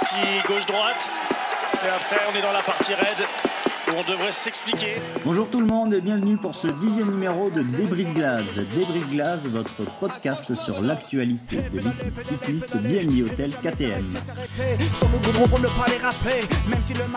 petit 0.00 0.46
gauche-droite. 0.46 1.10
Et 1.84 1.88
après, 1.88 2.20
on 2.30 2.36
est 2.36 2.42
dans 2.42 2.52
la 2.52 2.62
partie 2.62 2.94
raide 2.94 3.26
on 3.96 4.10
devrait 4.10 4.32
s'expliquer. 4.32 5.00
Bonjour 5.24 5.48
tout 5.48 5.60
le 5.60 5.66
monde 5.66 5.92
et 5.94 6.00
bienvenue 6.00 6.36
pour 6.36 6.54
ce 6.54 6.68
dixième 6.68 7.10
numéro 7.10 7.50
de 7.50 7.62
Débrief 7.62 8.12
Glace. 8.12 8.58
Débrief 8.74 9.10
Glace, 9.10 9.46
votre 9.48 9.84
podcast 9.98 10.54
sur 10.54 10.80
l'actualité 10.80 11.56
de 11.72 11.78
l'équipe 11.78 12.16
cycliste 12.16 12.76
BNB 12.76 13.30
Hotel 13.30 13.50
KTM. 13.50 14.08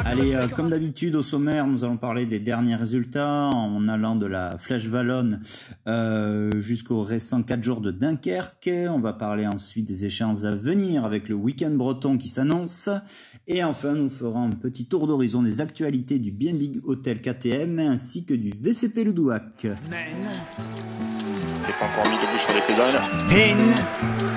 Allez, 0.06 0.36
euh, 0.36 0.48
comme 0.48 0.70
d'habitude 0.70 1.16
au 1.16 1.22
sommaire, 1.22 1.68
nous 1.68 1.84
allons 1.84 1.98
parler 1.98 2.26
des 2.26 2.40
derniers 2.40 2.76
résultats 2.76 3.50
en 3.54 3.88
allant 3.88 4.16
de 4.16 4.26
la 4.26 4.58
Flèche 4.58 4.88
Wallonne 4.88 5.42
euh, 5.88 6.50
jusqu'aux 6.60 7.04
récents 7.04 7.44
4 7.44 7.64
jours 7.64 7.82
de 7.82 7.92
Dunkerque. 7.92 8.70
On 8.90 9.00
va 9.00 9.14
parler 9.14 9.46
ensuite 9.46 9.86
des 9.86 10.06
échéances 10.06 10.44
à 10.44 10.56
venir 10.56 11.06
avec 11.06 11.30
le 11.30 11.36
week-end 11.36 11.72
breton 11.72 12.18
qui 12.18 12.30
s'annonce. 12.30 12.90
Et 13.48 13.64
enfin, 13.64 13.94
nous 13.94 14.10
ferons 14.10 14.44
un 14.44 14.52
petit 14.52 14.86
tour 14.86 15.08
d'horizon 15.08 15.44
des 15.44 15.62
actualités 15.62 16.18
du 16.20 16.32
BNB 16.32 16.63
Hotel 16.86 17.22
KTM 17.22 17.80
ainsi 17.80 18.26
que 18.26 18.34
du 18.34 18.52
VCP 18.60 19.04
Ledouac. 19.06 19.44
C'est 19.62 19.70
pas 21.80 21.86
encore 21.86 22.12
mis 22.12 22.18
debout 22.18 22.40
sur 22.40 22.54
les 22.54 22.62
pédales. 22.62 23.02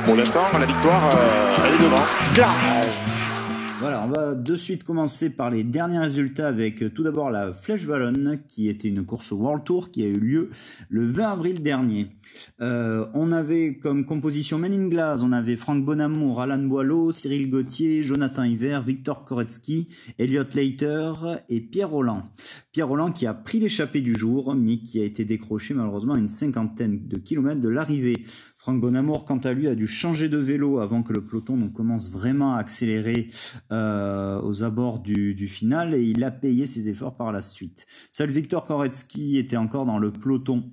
Pour 0.05 0.15
l'instant, 0.15 0.47
la 0.59 0.67
victoire, 0.67 1.11
euh, 1.15 1.55
elle 1.67 1.75
est 1.75 1.79
devant. 1.85 3.26
Voilà, 3.79 4.05
on 4.07 4.09
va 4.09 4.35
de 4.35 4.57
suite 4.57 4.85
commencer 4.85 5.29
par 5.29 5.51
les 5.51 5.63
derniers 5.63 5.99
résultats 5.99 6.49
avec 6.49 6.83
euh, 6.83 6.89
tout 6.89 7.03
d'abord 7.03 7.31
la 7.31 7.53
Flèche 7.53 7.87
Wallonne 7.87 8.41
qui 8.49 8.71
était 8.71 8.89
une 8.89 9.05
course 9.05 9.33
World 9.33 9.65
Tour 9.65 9.91
qui 9.91 10.03
a 10.03 10.07
eu 10.07 10.19
lieu 10.19 10.51
le 10.89 11.07
20 11.07 11.33
avril 11.33 11.63
dernier. 11.63 12.09
Euh, 12.63 13.07
on 13.13 13.33
avait 13.33 13.77
comme 13.77 14.07
composition 14.07 14.59
Men 14.59 14.73
in 14.73 14.89
Glass, 14.89 15.23
on 15.23 15.33
avait 15.33 15.57
Franck 15.57 15.85
Bonamour, 15.85 16.41
Alan 16.41 16.59
Boileau, 16.59 17.13
Cyril 17.13 17.51
Gauthier, 17.51 18.03
Jonathan 18.03 18.45
Hiver, 18.45 18.83
Victor 18.83 19.27
Koretsky, 19.27 19.89
Elliot 20.19 20.45
Leiter 20.55 21.13
et 21.51 21.61
Pierre 21.61 21.91
Roland. 21.91 22.23
Pierre 22.73 22.89
Roland 22.89 23.13
qui 23.13 23.27
a 23.27 23.35
pris 23.35 23.61
l'échappée 23.61 24.01
du 24.01 24.15
jour 24.15 24.55
mais 24.55 24.79
qui 24.79 25.03
a 25.03 25.05
été 25.05 25.27
décroché 25.27 25.75
malheureusement 25.75 26.15
à 26.15 26.19
une 26.19 26.29
cinquantaine 26.29 27.07
de 27.07 27.19
kilomètres 27.19 27.61
de 27.61 27.69
l'arrivée. 27.69 28.25
Franck 28.67 28.81
Bonamour, 28.81 29.25
quant 29.27 29.39
à 29.39 29.53
lui, 29.53 29.69
a 29.69 29.77
dû 29.77 29.87
changer 29.87 30.29
de 30.29 30.39
vélo 30.39 30.81
avant 30.81 31.05
que 31.05 31.13
le 31.13 31.25
peloton 31.25 31.57
ne 31.57 31.69
commence 31.69 32.11
vraiment 32.11 32.57
à 32.57 32.59
accélérer 32.59 33.29
euh, 33.71 34.41
aux 34.43 34.65
abords 34.65 34.99
du, 34.99 35.37
du, 35.37 35.47
final 35.47 35.95
et 35.95 36.03
il 36.03 36.25
a 36.25 36.33
payé 36.33 36.67
ses 36.67 36.89
efforts 36.89 37.17
par 37.17 37.31
la 37.31 37.43
suite. 37.43 37.87
Seul 38.11 38.29
Victor 38.29 38.67
Koretsky 38.67 39.39
était 39.39 39.57
encore 39.57 39.87
dans 39.87 40.01
le 40.01 40.11
peloton 40.11 40.73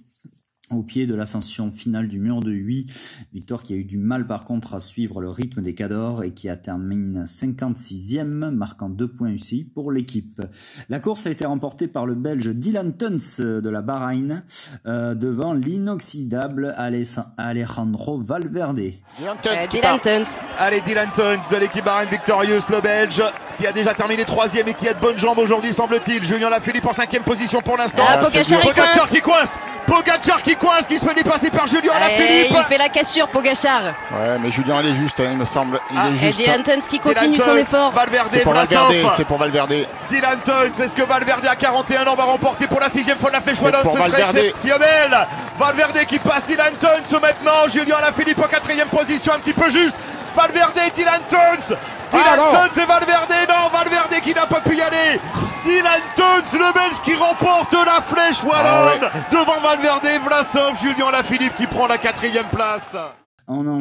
au 0.71 0.81
pied 0.81 1.07
de 1.07 1.13
l'ascension 1.13 1.71
finale 1.71 2.07
du 2.07 2.19
mur 2.19 2.39
de 2.39 2.51
8. 2.51 2.91
Victor 3.33 3.63
qui 3.63 3.73
a 3.73 3.75
eu 3.75 3.83
du 3.83 3.97
mal 3.97 4.25
par 4.27 4.43
contre 4.45 4.73
à 4.73 4.79
suivre 4.79 5.21
le 5.21 5.29
rythme 5.29 5.61
des 5.61 5.75
Cadors 5.75 6.23
et 6.23 6.31
qui 6.31 6.49
a 6.49 6.57
terminé 6.57 7.19
56e, 7.25 8.49
marquant 8.51 8.89
2 8.89 9.07
points 9.07 9.29
UCI 9.29 9.65
pour 9.65 9.91
l'équipe. 9.91 10.41
La 10.89 10.99
course 10.99 11.27
a 11.27 11.31
été 11.31 11.45
remportée 11.45 11.87
par 11.87 12.05
le 12.05 12.15
Belge 12.15 12.47
Dylan 12.47 12.95
Tuns 12.95 13.39
de 13.39 13.69
la 13.69 13.81
Bahreïn 13.81 14.43
euh, 14.85 15.15
devant 15.15 15.53
l'inoxydable 15.53 16.73
Alejandro 17.37 18.21
Valverde. 18.21 18.93
Dylan 19.19 19.37
Tuns. 19.41 19.67
Dylan 19.69 19.99
Tuns. 19.99 20.41
Allez, 20.57 20.81
Dylan 20.81 21.09
Tuns 21.13 21.41
de 21.51 21.57
l'équipe 21.57 21.85
Bahreïn 21.85 22.09
victorieuse, 22.09 22.67
le 22.69 22.81
Belge 22.81 23.21
qui 23.57 23.67
a 23.67 23.71
déjà 23.71 23.93
terminé 23.93 24.25
troisième 24.25 24.67
et 24.67 24.73
qui 24.73 24.87
a 24.87 24.93
de 24.93 24.99
bonnes 24.99 25.17
jambes 25.17 25.37
aujourd'hui 25.37 25.73
semble-t-il. 25.73 26.23
Julien 26.23 26.49
Lafilippe 26.49 26.85
en 26.85 26.93
cinquième 26.93 27.23
position 27.23 27.61
pour 27.61 27.77
l'instant. 27.77 28.03
Ah, 28.07 28.17
Pogacar, 28.17 28.61
Pogacar 28.61 29.09
qui 29.09 29.21
coince. 29.21 29.59
Pogacar 29.85 30.41
qui 30.43 30.55
coince, 30.55 30.62
qui 30.87 30.97
se 30.97 31.05
fait 31.05 31.13
dépasser 31.13 31.49
par 31.49 31.67
Julien 31.67 31.91
Alaphilippe. 31.93 32.55
Il 32.57 32.63
fait 32.63 32.77
la 32.77 32.89
cassure, 32.89 33.27
Pogachar. 33.27 33.83
Ouais, 34.11 34.37
mais 34.41 34.51
Julien, 34.51 34.81
il 34.81 34.89
est 34.89 34.95
juste, 34.95 35.19
hein, 35.19 35.29
il 35.31 35.37
me 35.37 35.45
semble. 35.45 35.79
Il 35.91 35.97
ah, 35.97 36.09
est 36.09 36.17
juste. 36.17 36.39
Et 36.39 36.43
Dylan 36.43 36.63
Tuns 36.63 36.87
qui 36.87 36.99
continue 36.99 37.37
son 37.37 37.57
effort. 37.57 37.91
Valverde, 37.91 38.27
c'est 38.29 38.39
pour 38.39 38.53
Valverde. 38.53 38.93
C'est 39.15 39.25
pour 39.25 39.37
Valverde. 39.37 39.73
Dylan 40.09 40.39
Tuns, 40.43 40.83
est-ce 40.83 40.95
que 40.95 41.03
Valverde 41.03 41.45
à 41.45 41.55
41 41.55 42.07
ans 42.07 42.15
va 42.15 42.23
remporter 42.23 42.67
pour 42.67 42.79
la 42.79 42.89
sixième 42.89 43.17
fois 43.17 43.29
de 43.29 43.35
la 43.35 43.41
Ce 43.41 43.55
serait 43.55 44.21
exceptionnel. 44.21 45.27
Valverde 45.57 46.05
qui 46.07 46.19
passe 46.19 46.45
Dylan 46.45 46.73
Tuns 46.79 47.19
maintenant. 47.21 47.67
Julien 47.71 47.97
Alaphilippe 47.97 48.39
en 48.39 48.47
quatrième 48.47 48.87
position, 48.87 49.33
un 49.33 49.39
petit 49.39 49.53
peu 49.53 49.69
juste. 49.69 49.97
Valverde, 50.35 50.79
Dylan 50.95 51.21
Tuns. 51.29 51.75
Dylan 52.11 52.39
ah, 52.39 52.51
Tuns 52.51 52.81
et 52.81 52.85
Valverde. 52.85 53.33
Non, 53.49 53.69
Valverde 53.71 54.21
qui 54.23 54.33
n'a 54.33 54.45
pas 54.45 54.59
pu 54.61 54.75
y 54.75 54.81
aller. 54.81 55.19
Dylan 55.63 56.01
Tuns, 56.15 56.57
le 56.57 56.73
Belge 56.73 57.01
qui 57.03 57.15
remporte 57.15 57.73
la 57.73 58.01
flèche 58.01 58.43
Wallonne 58.43 58.99
ah, 59.01 59.15
ouais. 59.15 59.21
devant 59.31 59.59
Valverde, 59.61 60.07
Vlasov, 60.23 60.79
Julien 60.81 61.11
Lafilippe 61.11 61.55
qui 61.55 61.67
prend 61.67 61.87
la 61.87 61.97
quatrième 61.97 62.47
place. 62.47 62.95
On 63.47 63.79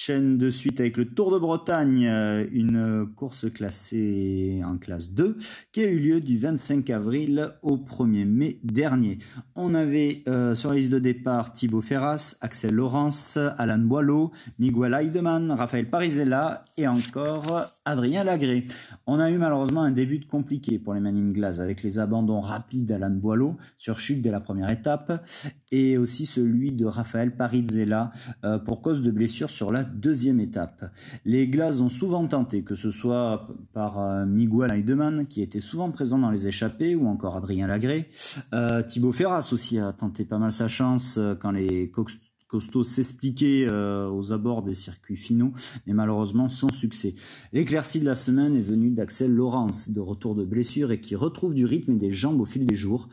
enchaîne 0.00 0.38
de 0.38 0.48
suite 0.48 0.80
avec 0.80 0.96
le 0.96 1.04
Tour 1.04 1.30
de 1.30 1.38
Bretagne, 1.38 2.10
une 2.52 3.06
course 3.16 3.52
classée 3.52 4.62
en 4.64 4.78
classe 4.78 5.10
2 5.10 5.36
qui 5.72 5.82
a 5.82 5.88
eu 5.88 5.98
lieu 5.98 6.20
du 6.22 6.38
25 6.38 6.88
avril 6.88 7.50
au 7.60 7.76
1er 7.76 8.24
mai 8.24 8.60
dernier. 8.64 9.18
On 9.56 9.74
avait 9.74 10.22
euh, 10.26 10.54
sur 10.54 10.70
la 10.70 10.76
liste 10.76 10.90
de 10.90 10.98
départ 10.98 11.52
Thibaut 11.52 11.82
Ferras, 11.82 12.34
Axel 12.40 12.72
Laurence, 12.72 13.36
Alan 13.58 13.78
Boileau, 13.78 14.30
Miguel 14.58 14.94
Heidemann, 14.94 15.50
Raphaël 15.50 15.90
Parisella 15.90 16.64
et 16.78 16.88
encore 16.88 17.66
Adrien 17.84 18.24
Lagré. 18.24 18.66
On 19.06 19.18
a 19.18 19.30
eu 19.30 19.36
malheureusement 19.36 19.82
un 19.82 19.90
début 19.90 20.18
de 20.18 20.24
compliqué 20.24 20.78
pour 20.78 20.94
les 20.94 21.00
Manning 21.00 21.34
Glass 21.34 21.60
avec 21.60 21.82
les 21.82 21.98
abandons 21.98 22.40
rapides 22.40 22.86
d'Alan 22.86 23.10
Boileau 23.10 23.58
sur 23.76 23.98
chute 23.98 24.22
dès 24.22 24.30
la 24.30 24.40
première 24.40 24.70
étape 24.70 25.26
et 25.72 25.98
aussi 25.98 26.24
celui 26.24 26.72
de 26.72 26.86
Raphaël 26.86 27.36
Parizella 27.36 28.12
euh, 28.44 28.58
pour 28.58 28.80
cause 28.80 29.02
de 29.02 29.10
blessure 29.10 29.50
sur 29.50 29.70
la 29.70 29.89
deuxième 29.94 30.40
étape. 30.40 30.90
Les 31.24 31.48
Glass 31.48 31.80
ont 31.80 31.88
souvent 31.88 32.26
tenté, 32.26 32.62
que 32.62 32.74
ce 32.74 32.90
soit 32.90 33.48
par 33.72 33.98
euh, 33.98 34.26
Miguel 34.26 34.70
Heidemann 34.70 35.26
qui 35.26 35.42
était 35.42 35.60
souvent 35.60 35.90
présent 35.90 36.18
dans 36.18 36.30
les 36.30 36.46
échappées 36.46 36.94
ou 36.94 37.06
encore 37.06 37.36
Adrien 37.36 37.66
Lagré. 37.66 38.08
Euh, 38.54 38.82
Thibaut 38.82 39.12
Ferras 39.12 39.50
aussi 39.52 39.78
a 39.78 39.92
tenté 39.92 40.24
pas 40.24 40.38
mal 40.38 40.52
sa 40.52 40.68
chance 40.68 41.16
euh, 41.18 41.34
quand 41.34 41.50
les 41.50 41.90
Cox 41.90 42.16
Costaud 42.50 42.82
s'expliquer 42.82 43.68
euh, 43.68 44.10
aux 44.10 44.32
abords 44.32 44.62
des 44.62 44.74
circuits 44.74 45.16
finaux, 45.16 45.52
mais 45.86 45.92
malheureusement 45.92 46.48
sans 46.48 46.72
succès. 46.72 47.14
L'éclaircie 47.52 48.00
de 48.00 48.06
la 48.06 48.16
semaine 48.16 48.56
est 48.56 48.60
venue 48.60 48.90
d'Axel 48.90 49.32
Laurence, 49.32 49.90
de 49.90 50.00
retour 50.00 50.34
de 50.34 50.44
blessure 50.44 50.90
et 50.90 51.00
qui 51.00 51.14
retrouve 51.14 51.54
du 51.54 51.64
rythme 51.64 51.92
et 51.92 51.96
des 51.96 52.10
jambes 52.10 52.40
au 52.40 52.46
fil 52.46 52.66
des 52.66 52.74
jours. 52.74 53.08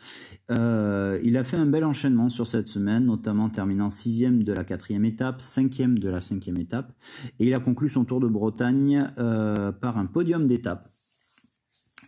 Euh, 0.49 1.19
il 1.23 1.37
a 1.37 1.43
fait 1.43 1.57
un 1.57 1.67
bel 1.67 1.85
enchaînement 1.85 2.29
sur 2.29 2.47
cette 2.47 2.67
semaine, 2.67 3.05
notamment 3.05 3.49
terminant 3.49 3.91
sixième 3.91 4.43
de 4.43 4.53
la 4.53 4.63
quatrième 4.63 5.05
étape, 5.05 5.39
cinquième 5.39 5.99
de 5.99 6.09
la 6.09 6.19
cinquième 6.19 6.57
étape, 6.57 6.93
et 7.39 7.45
il 7.45 7.53
a 7.53 7.59
conclu 7.59 7.89
son 7.89 8.05
tour 8.05 8.19
de 8.19 8.27
Bretagne 8.27 9.05
euh, 9.19 9.71
par 9.71 9.99
un 9.99 10.07
podium 10.07 10.47
d'étape 10.47 10.89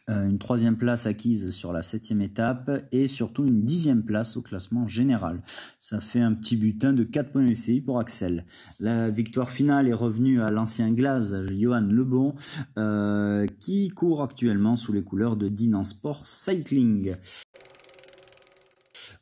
une 0.09 0.39
troisième 0.39 0.75
place 0.75 1.05
acquise 1.05 1.51
sur 1.51 1.71
la 1.71 1.81
septième 1.81 2.21
étape 2.21 2.71
et 2.91 3.07
surtout 3.07 3.45
une 3.45 3.63
dixième 3.63 4.03
place 4.03 4.37
au 4.37 4.41
classement 4.41 4.87
général. 4.87 5.41
Ça 5.79 5.99
fait 5.99 6.19
un 6.19 6.33
petit 6.33 6.57
butin 6.57 6.93
de 6.93 7.03
4 7.03 7.31
points 7.31 7.45
UCI 7.45 7.81
pour 7.81 7.99
Axel. 7.99 8.45
La 8.79 9.09
victoire 9.09 9.49
finale 9.49 9.87
est 9.87 9.93
revenue 9.93 10.41
à 10.41 10.51
l'ancien 10.51 10.91
Glaze, 10.91 11.45
Johan 11.51 11.81
Lebon, 11.81 12.35
euh, 12.77 13.45
qui 13.59 13.89
court 13.89 14.23
actuellement 14.23 14.75
sous 14.75 14.93
les 14.93 15.03
couleurs 15.03 15.35
de 15.35 15.47
Dinan 15.47 15.83
Sport 15.83 16.25
Cycling. 16.25 17.15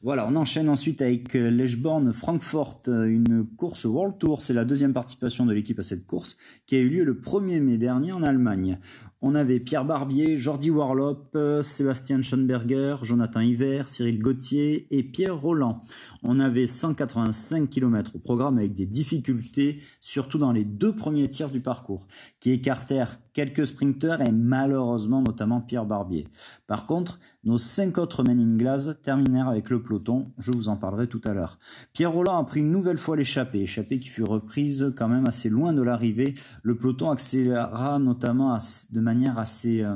Voilà, 0.03 0.27
on 0.29 0.35
enchaîne 0.35 0.69
ensuite 0.69 1.01
avec 1.01 1.33
Lechborn 1.33 2.13
Francfort, 2.13 2.81
une 2.85 3.47
course 3.57 3.83
World 3.83 4.19
Tour. 4.19 4.43
C'est 4.43 4.53
la 4.53 4.63
deuxième 4.63 4.93
participation 4.93 5.45
de 5.47 5.53
l'équipe 5.53 5.79
à 5.79 5.83
cette 5.83 6.05
course 6.05 6.37
qui 6.67 6.75
a 6.75 6.79
eu 6.79 6.89
lieu 6.89 7.03
le 7.03 7.15
1er 7.15 7.59
mai 7.59 7.79
dernier 7.79 8.11
en 8.11 8.21
Allemagne. 8.21 8.77
On 9.21 9.33
avait 9.33 9.59
Pierre 9.59 9.83
Barbier, 9.83 10.37
Jordi 10.37 10.69
Warlop, 10.69 11.35
Sébastien 11.63 12.21
Schoenberger, 12.21 12.97
Jonathan 13.01 13.39
Hiver, 13.39 13.89
Cyril 13.89 14.19
Gauthier 14.19 14.85
et 14.91 15.01
Pierre 15.01 15.35
Roland. 15.35 15.83
On 16.21 16.39
avait 16.39 16.67
185 16.67 17.67
km 17.67 18.11
au 18.15 18.19
programme 18.19 18.59
avec 18.59 18.73
des 18.73 18.85
difficultés, 18.85 19.81
surtout 20.01 20.37
dans 20.37 20.51
les 20.51 20.65
deux 20.65 20.93
premiers 20.93 21.29
tiers 21.29 21.49
du 21.49 21.61
parcours, 21.61 22.05
qui 22.39 22.51
écartèrent 22.51 23.17
quelques 23.33 23.65
sprinteurs 23.65 24.21
et 24.21 24.31
malheureusement 24.31 25.23
notamment 25.23 25.61
Pierre 25.61 25.85
Barbier. 25.85 26.27
Par 26.67 26.85
contre, 26.85 27.19
nos 27.45 27.57
cinq 27.57 27.97
autres 27.97 28.23
men 28.23 28.39
in 28.39 28.93
terminèrent 28.93 29.47
avec 29.47 29.69
le 29.69 29.81
peloton, 29.81 30.33
je 30.37 30.51
vous 30.51 30.67
en 30.67 30.75
parlerai 30.75 31.07
tout 31.07 31.21
à 31.23 31.33
l'heure. 31.33 31.57
Pierre 31.93 32.11
Roland 32.11 32.37
a 32.37 32.43
pris 32.43 32.59
une 32.59 32.71
nouvelle 32.71 32.97
fois 32.97 33.15
l'échappée, 33.15 33.61
échappée 33.61 33.99
qui 33.99 34.09
fut 34.09 34.23
reprise 34.23 34.93
quand 34.97 35.07
même 35.07 35.25
assez 35.25 35.49
loin 35.49 35.71
de 35.71 35.81
l'arrivée. 35.81 36.33
Le 36.63 36.75
peloton 36.75 37.09
accéléra 37.09 37.99
notamment 37.99 38.57
de 38.91 39.01
manière 39.01 39.39
assez... 39.39 39.81
Euh, 39.81 39.95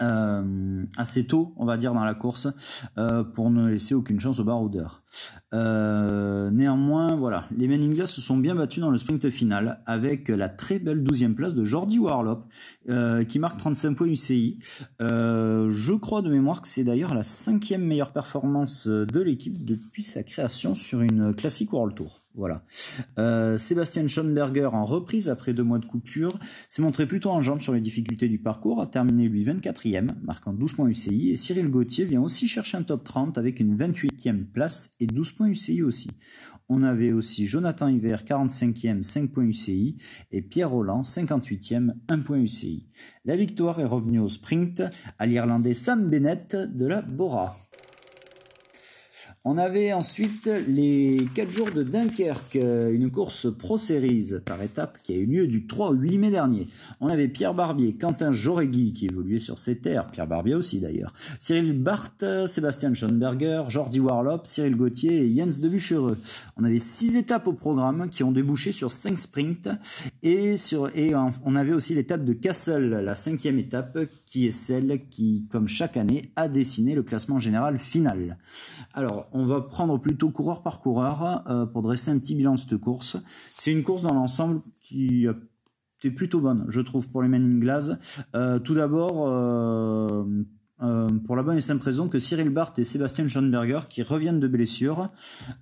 euh, 0.00 0.84
assez 0.96 1.26
tôt, 1.26 1.54
on 1.56 1.64
va 1.64 1.76
dire, 1.76 1.94
dans 1.94 2.04
la 2.04 2.14
course, 2.14 2.48
euh, 2.98 3.24
pour 3.24 3.50
ne 3.50 3.68
laisser 3.68 3.94
aucune 3.94 4.20
chance 4.20 4.40
au 4.40 4.44
baroudeur. 4.44 5.02
Euh, 5.52 6.50
néanmoins, 6.50 7.16
voilà, 7.16 7.46
les 7.56 7.66
Men 7.66 7.82
in 7.82 7.92
Glass 7.92 8.12
se 8.12 8.20
sont 8.20 8.36
bien 8.36 8.54
battus 8.54 8.80
dans 8.80 8.90
le 8.90 8.96
sprint 8.96 9.30
final 9.30 9.80
avec 9.86 10.28
la 10.28 10.48
très 10.48 10.78
belle 10.78 11.02
12e 11.02 11.34
place 11.34 11.54
de 11.54 11.64
Jordi 11.64 11.98
Warlop 11.98 12.44
euh, 12.88 13.24
qui 13.24 13.38
marque 13.38 13.58
35 13.58 13.96
points 13.96 14.06
UCI. 14.06 14.58
Euh, 15.00 15.68
je 15.70 15.92
crois 15.92 16.22
de 16.22 16.30
mémoire 16.30 16.62
que 16.62 16.68
c'est 16.68 16.84
d'ailleurs 16.84 17.14
la 17.14 17.24
cinquième 17.24 17.82
meilleure 17.82 18.12
performance 18.12 18.86
de 18.86 19.20
l'équipe 19.20 19.64
depuis 19.64 20.04
sa 20.04 20.22
création 20.22 20.74
sur 20.74 21.00
une 21.00 21.34
classique 21.34 21.72
World 21.72 21.96
Tour. 21.96 22.19
Voilà. 22.34 22.64
Euh, 23.18 23.58
Sébastien 23.58 24.06
Schoenberger, 24.06 24.70
en 24.72 24.84
reprise 24.84 25.28
après 25.28 25.52
deux 25.52 25.64
mois 25.64 25.80
de 25.80 25.84
coupure, 25.84 26.38
s'est 26.68 26.80
montré 26.80 27.06
plutôt 27.06 27.30
en 27.30 27.42
jambes 27.42 27.60
sur 27.60 27.72
les 27.72 27.80
difficultés 27.80 28.28
du 28.28 28.38
parcours, 28.38 28.80
a 28.80 28.86
terminé 28.86 29.28
lui 29.28 29.44
24e, 29.44 30.10
marquant 30.22 30.52
12 30.52 30.72
points 30.74 30.88
UCI, 30.88 31.30
et 31.30 31.36
Cyril 31.36 31.68
Gauthier 31.70 32.04
vient 32.04 32.22
aussi 32.22 32.46
chercher 32.46 32.76
un 32.76 32.82
top 32.84 33.02
30 33.02 33.36
avec 33.36 33.58
une 33.58 33.76
28e 33.76 34.44
place 34.44 34.90
et 35.00 35.06
12 35.06 35.32
points 35.32 35.48
UCI 35.48 35.82
aussi. 35.82 36.10
On 36.68 36.84
avait 36.84 37.10
aussi 37.10 37.46
Jonathan 37.48 37.88
Hiver, 37.88 38.22
45e, 38.22 39.02
5 39.02 39.32
points 39.32 39.44
UCI, 39.44 39.96
et 40.30 40.40
Pierre 40.40 40.70
Roland, 40.70 41.00
58e, 41.00 41.94
1 42.08 42.18
point 42.20 42.38
UCI. 42.38 42.86
La 43.24 43.34
victoire 43.34 43.80
est 43.80 43.84
revenue 43.84 44.20
au 44.20 44.28
sprint 44.28 44.82
à 45.18 45.26
l'Irlandais 45.26 45.74
Sam 45.74 46.08
Bennett 46.08 46.54
de 46.54 46.86
la 46.86 47.02
Bora. 47.02 47.56
On 49.42 49.56
avait 49.56 49.94
ensuite 49.94 50.50
les 50.68 51.26
4 51.34 51.50
jours 51.50 51.70
de 51.70 51.82
Dunkerque, 51.82 52.56
euh, 52.56 52.92
une 52.92 53.10
course 53.10 53.46
Pro 53.50 53.78
Series 53.78 54.32
par 54.44 54.62
étape 54.62 54.98
qui 55.02 55.14
a 55.14 55.16
eu 55.16 55.24
lieu 55.24 55.46
du 55.46 55.66
3 55.66 55.92
au 55.92 55.94
8 55.94 56.18
mai 56.18 56.30
dernier. 56.30 56.66
On 57.00 57.08
avait 57.08 57.26
Pierre 57.26 57.54
Barbier, 57.54 57.94
Quentin 57.94 58.32
Joregui 58.32 58.92
qui 58.92 59.06
évoluait 59.06 59.38
sur 59.38 59.56
ces 59.56 59.78
terres, 59.78 60.10
Pierre 60.10 60.26
Barbier 60.26 60.54
aussi 60.54 60.78
d'ailleurs, 60.78 61.14
Cyril 61.38 61.72
Barthes, 61.72 62.46
Sébastien 62.48 62.92
Schoenberger, 62.92 63.62
Jordi 63.68 63.98
Warlop, 63.98 64.42
Cyril 64.44 64.76
Gauthier 64.76 65.24
et 65.24 65.34
Jens 65.34 65.58
Debuchereux. 65.58 66.18
On 66.58 66.64
avait 66.64 66.76
6 66.76 67.16
étapes 67.16 67.46
au 67.46 67.54
programme 67.54 68.10
qui 68.10 68.22
ont 68.22 68.32
débouché 68.32 68.72
sur 68.72 68.90
5 68.90 69.16
sprints 69.16 69.70
et, 70.22 70.58
sur, 70.58 70.94
et 70.94 71.14
on 71.14 71.56
avait 71.56 71.72
aussi 71.72 71.94
l'étape 71.94 72.26
de 72.26 72.34
Kassel, 72.34 72.90
la 72.90 73.14
cinquième 73.14 73.58
étape 73.58 74.00
qui 74.26 74.46
est 74.46 74.50
celle 74.50 75.00
qui, 75.08 75.46
comme 75.50 75.66
chaque 75.66 75.96
année, 75.96 76.30
a 76.36 76.46
dessiné 76.46 76.94
le 76.94 77.02
classement 77.02 77.40
général 77.40 77.78
final. 77.78 78.36
Alors, 78.92 79.29
on 79.32 79.46
va 79.46 79.60
prendre 79.60 79.98
plutôt 79.98 80.30
coureur 80.30 80.62
par 80.62 80.80
coureur 80.80 81.44
euh, 81.48 81.66
pour 81.66 81.82
dresser 81.82 82.10
un 82.10 82.18
petit 82.18 82.34
bilan 82.34 82.54
de 82.54 82.58
cette 82.58 82.76
course. 82.76 83.16
C'est 83.54 83.72
une 83.72 83.82
course 83.82 84.02
dans 84.02 84.14
l'ensemble 84.14 84.60
qui 84.80 85.26
était 86.00 86.14
plutôt 86.14 86.40
bonne, 86.40 86.64
je 86.68 86.80
trouve, 86.80 87.08
pour 87.08 87.22
les 87.22 87.28
Men 87.28 87.62
in. 87.62 87.98
Euh, 88.34 88.58
tout 88.58 88.74
d'abord, 88.74 89.28
euh, 89.28 90.24
euh, 90.82 91.08
pour 91.26 91.36
la 91.36 91.42
bonne 91.42 91.56
et 91.56 91.60
simple 91.60 91.82
raison 91.82 92.08
que 92.08 92.18
Cyril 92.18 92.50
Barth 92.50 92.78
et 92.78 92.84
Sébastien 92.84 93.28
Schoenberger, 93.28 93.80
qui 93.88 94.02
reviennent 94.02 94.40
de 94.40 94.48
blessure, 94.48 95.10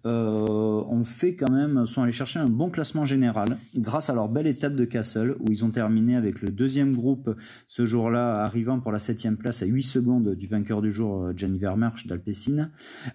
euh, 0.06 0.82
ont 0.86 1.04
fait 1.04 1.34
quand 1.34 1.50
même, 1.50 1.86
sont 1.86 2.02
allés 2.02 2.12
chercher 2.12 2.38
un 2.38 2.48
bon 2.48 2.70
classement 2.70 3.04
général 3.04 3.56
grâce 3.76 4.10
à 4.10 4.14
leur 4.14 4.28
belle 4.28 4.46
étape 4.46 4.74
de 4.74 4.84
Castle 4.84 5.36
où 5.40 5.50
ils 5.50 5.64
ont 5.64 5.70
terminé 5.70 6.16
avec 6.16 6.42
le 6.42 6.50
deuxième 6.50 6.94
groupe 6.94 7.34
ce 7.66 7.84
jour-là, 7.84 8.42
arrivant 8.42 8.80
pour 8.80 8.92
la 8.92 8.98
septième 8.98 9.36
place 9.36 9.62
à 9.62 9.66
8 9.66 9.82
secondes 9.82 10.34
du 10.34 10.46
vainqueur 10.46 10.82
du 10.82 10.92
jour, 10.92 11.32
Jenny 11.36 11.58
Vermersch 11.58 12.06
d'Alpecin. 12.06 12.70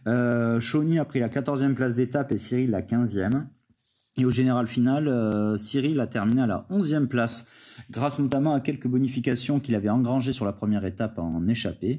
Euh, 0.07 0.59
Shawnee 0.59 0.99
a 0.99 1.06
pris 1.06 1.19
la 1.19 1.29
quatorzième 1.29 1.75
place 1.75 1.95
d'étape 1.95 2.31
et 2.31 2.38
Cyril 2.38 2.71
la 2.71 2.81
quinzième. 2.81 3.47
Et 4.18 4.25
au 4.25 4.31
général 4.31 4.68
final, 4.68 5.07
euh, 5.07 5.57
Cyril 5.57 6.00
a 6.00 6.07
terminé 6.07 6.44
à 6.44 6.48
la 6.48 6.65
onzième 6.69 7.07
place 7.07 7.45
grâce 7.89 8.19
notamment 8.19 8.54
à 8.54 8.60
quelques 8.60 8.88
bonifications 8.88 9.60
qu'il 9.60 9.74
avait 9.75 9.89
engrangées 9.89 10.33
sur 10.33 10.45
la 10.45 10.54
première 10.54 10.86
étape 10.86 11.18
en 11.18 11.48
échappée. 11.48 11.98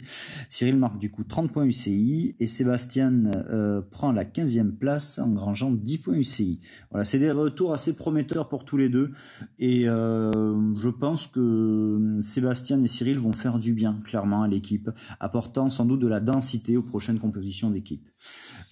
Cyril 0.48 0.76
marque 0.76 0.98
du 0.98 1.10
coup 1.10 1.24
30 1.24 1.52
points 1.52 1.64
UCI 1.64 2.36
et 2.38 2.46
Sébastien 2.46 3.24
euh, 3.26 3.82
prend 3.82 4.12
la 4.12 4.24
15e 4.24 4.72
place 4.72 5.18
engrangeant 5.18 5.72
10 5.72 5.98
points 5.98 6.14
UCI. 6.14 6.60
Voilà, 6.90 7.04
c'est 7.04 7.18
des 7.18 7.30
retours 7.30 7.72
assez 7.72 7.96
prometteurs 7.96 8.48
pour 8.48 8.64
tous 8.64 8.76
les 8.76 8.88
deux 8.88 9.10
et 9.58 9.88
euh, 9.88 10.74
je 10.76 10.88
pense 10.88 11.26
que 11.26 12.20
Sébastien 12.22 12.82
et 12.82 12.86
Cyril 12.86 13.18
vont 13.18 13.32
faire 13.32 13.58
du 13.58 13.72
bien 13.72 13.98
clairement 14.04 14.42
à 14.42 14.48
l'équipe, 14.48 14.90
apportant 15.20 15.70
sans 15.70 15.84
doute 15.84 16.00
de 16.00 16.08
la 16.08 16.20
densité 16.20 16.76
aux 16.76 16.82
prochaines 16.82 17.18
compositions 17.18 17.70
d'équipe. 17.70 18.08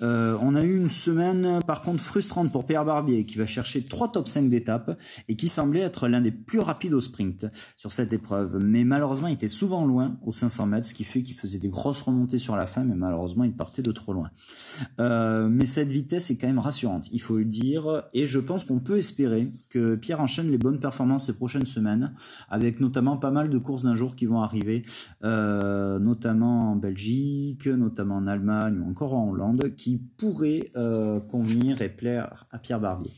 Euh, 0.03 0.37
on 0.41 0.55
a 0.55 0.63
eu 0.63 0.77
une 0.77 0.89
semaine 0.89 1.61
par 1.67 1.83
contre 1.83 2.03
frustrante 2.03 2.51
pour 2.51 2.67
Pierre 2.67 2.85
Barbier 2.85 3.25
qui 3.25 3.39
va 3.39 3.47
chercher 3.47 3.83
trois 3.83 4.11
top 4.11 4.29
5 4.29 4.49
d'étape 4.49 4.99
et 5.29 5.37
qui 5.37 5.49
semblait 5.49 5.81
être 5.81 6.09
l'un 6.09 6.21
des 6.21 6.33
plus 6.33 6.59
rapides 6.59 6.93
au 6.93 7.01
sprint 7.01 7.47
sur 7.77 7.93
cette 7.93 8.13
épreuve. 8.13 8.59
Mais 8.59 8.85
malheureusement 8.85 9.29
il 9.29 9.35
était 9.35 9.49
souvent 9.49 9.87
loin 9.87 10.19
aux 10.25 10.33
500 10.33 10.67
mètres, 10.67 10.87
ce 10.87 10.95
qui 10.95 11.05
fait 11.05 11.23
qu'il 11.23 11.37
faisait 11.37 11.59
des 11.59 11.69
grosses 11.69 12.03
remontées 12.03 12.39
sur 12.39 12.57
la 12.57 12.67
fin, 12.67 12.85
mais 12.85 12.97
malheureusement 12.97 13.45
il 13.45 13.53
partait 13.53 13.83
de 13.83 13.93
trop 13.93 14.13
loin. 14.13 14.31
Euh, 14.99 15.49
mais 15.49 15.67
cette 15.67 15.93
vitesse 15.93 16.31
est 16.31 16.37
quand 16.37 16.47
même 16.47 16.59
rassurante, 16.59 17.09
il 17.13 17.21
faut 17.21 17.39
le 17.39 17.45
dire, 17.45 18.05
et 18.13 18.27
je 18.27 18.39
pense 18.39 18.65
qu'on 18.65 18.81
peut 18.81 18.99
espérer 18.99 19.51
que 19.71 19.95
Pierre 19.95 20.21
enchaîne 20.21 20.51
les 20.51 20.59
bonnes 20.59 20.81
performances 20.81 21.27
ces 21.27 21.37
prochaines 21.37 21.67
semaines, 21.67 22.15
avec 22.49 22.81
notamment 22.81 23.17
pas 23.17 23.31
mal 23.31 23.49
de 23.49 23.59
courses 23.59 23.85
d'un 23.85 23.95
jour 23.95 24.17
qui 24.17 24.27
vont 24.27 24.43
arriver, 24.43 24.85
euh, 25.25 25.99
notamment 25.99 26.73
en 26.73 26.77
Belgique, 26.77 27.67
notamment 27.67 28.17
en 28.17 28.27
Allemagne 28.27 28.81
ou 28.81 28.91
encore 28.91 29.15
en 29.15 29.29
Hollande, 29.29 29.75
qui 29.77 29.92
pourrait 29.99 30.71
euh, 30.77 31.21
convenir 31.21 31.83
et 31.83 31.89
plaire 31.89 32.47
à 32.51 32.59
Pierre 32.59 32.81
Barbier. 32.81 33.11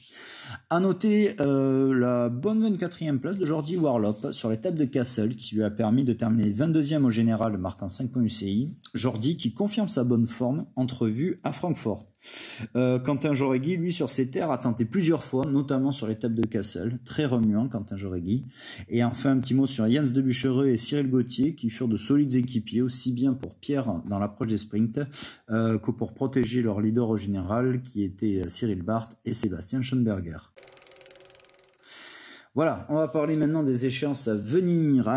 À 0.71 0.81
noter 0.81 1.35
euh, 1.41 1.95
la 1.95 2.29
bonne 2.29 2.69
24e 2.69 3.19
place 3.19 3.39
de 3.39 3.47
Jordi 3.47 3.77
Warlop 3.77 4.33
sur 4.33 4.51
l'étape 4.51 4.75
de 4.75 4.85
Castle 4.85 5.35
qui 5.35 5.57
lui 5.57 5.65
a 5.65 5.71
permis 5.71 6.05
de 6.05 6.13
terminer 6.13 6.51
22e 6.51 7.05
au 7.05 7.11
général 7.11 7.59
marquant 7.59 7.89
5 7.89 8.11
points 8.11 8.23
UCI. 8.23 8.77
Jordi 8.95 9.37
qui 9.37 9.53
confirme 9.53 9.89
sa 9.89 10.05
bonne 10.05 10.27
forme 10.27 10.67
entrevue 10.77 11.41
à 11.45 11.53
Francfort. 11.53 12.14
Euh, 12.77 12.99
Quentin 12.99 13.33
Joregui, 13.33 13.77
lui, 13.77 13.93
sur 13.93 14.11
ses 14.11 14.29
terres, 14.31 14.51
a 14.51 14.59
tenté 14.59 14.85
plusieurs 14.85 15.25
fois, 15.25 15.45
notamment 15.47 15.93
sur 15.93 16.07
l'étape 16.07 16.35
de 16.35 16.47
Castle. 16.47 16.99
Très 17.05 17.25
remuant, 17.25 17.69
Quentin 17.69 17.97
Joregui. 17.97 18.47
Et 18.89 19.05
enfin, 19.05 19.33
un 19.33 19.41
petit 19.41 19.55
mot 19.55 19.67
sur 19.67 19.89
Jens 19.91 20.13
Debuchereux 20.13 20.69
et 20.69 20.77
Cyril 20.77 21.11
Gauthier, 21.11 21.55
qui 21.55 21.71
furent 21.71 21.89
de 21.89 21.97
solides 21.97 22.35
équipiers, 22.35 22.83
aussi 22.83 23.13
bien 23.13 23.35
pour 23.35 23.55
Pierre 23.55 24.03
dans 24.09 24.19
l'approche 24.19 24.49
des 24.49 24.59
sprints, 24.59 25.01
euh, 25.51 25.79
que 25.79 25.91
pour 25.91 26.15
protéger 26.15 26.63
leur 26.63 26.81
leader 26.81 27.09
au 27.09 27.17
général, 27.17 27.83
qui 27.83 28.03
était 28.03 28.49
Cyril 28.49 28.83
Barth 28.83 29.17
et 29.25 29.35
Sébastien 29.35 29.81
Schoenberger. 29.81 30.39
Voilà, 32.57 32.87
on 32.89 32.95
va 32.95 33.09
parler 33.09 33.35
maintenant 33.35 33.65
des 33.65 33.85
échéances 33.85 34.29
à 34.29 34.37
venir. 34.37 35.13